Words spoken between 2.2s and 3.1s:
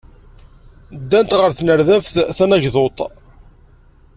tanagdudt.